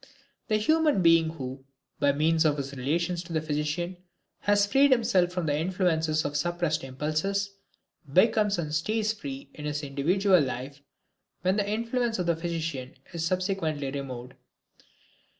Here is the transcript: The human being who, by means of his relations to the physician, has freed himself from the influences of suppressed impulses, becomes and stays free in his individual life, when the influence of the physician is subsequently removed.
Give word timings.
The 0.47 0.57
human 0.57 1.03
being 1.03 1.29
who, 1.29 1.63
by 1.99 2.11
means 2.11 2.43
of 2.43 2.57
his 2.57 2.73
relations 2.73 3.21
to 3.21 3.33
the 3.33 3.39
physician, 3.39 3.97
has 4.39 4.65
freed 4.65 4.89
himself 4.89 5.31
from 5.31 5.45
the 5.45 5.55
influences 5.55 6.25
of 6.25 6.35
suppressed 6.35 6.83
impulses, 6.83 7.51
becomes 8.11 8.57
and 8.57 8.73
stays 8.73 9.13
free 9.13 9.51
in 9.53 9.65
his 9.65 9.83
individual 9.83 10.39
life, 10.41 10.81
when 11.43 11.57
the 11.57 11.69
influence 11.69 12.17
of 12.17 12.25
the 12.25 12.35
physician 12.35 12.95
is 13.13 13.23
subsequently 13.23 13.91
removed. 13.91 14.33